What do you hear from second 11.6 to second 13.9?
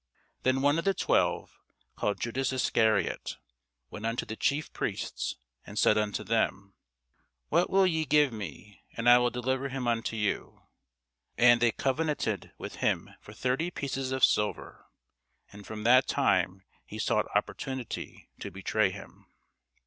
they covenanted with him for thirty